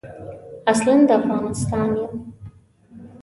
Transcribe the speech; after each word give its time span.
اصلاً 0.71 0.95
د 1.07 1.09
افغانستان 1.21 1.87
یم. 1.99 2.13